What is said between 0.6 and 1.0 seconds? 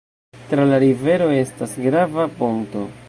la